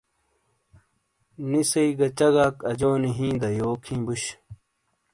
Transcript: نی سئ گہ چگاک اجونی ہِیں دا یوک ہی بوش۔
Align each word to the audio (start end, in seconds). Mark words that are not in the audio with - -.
نی 1.49 1.61
سئ 1.71 1.89
گہ 1.97 2.07
چگاک 2.17 2.55
اجونی 2.69 3.11
ہِیں 3.17 3.35
دا 3.41 3.49
یوک 3.57 3.81
ہی 3.87 3.95
بوش۔ 4.05 4.23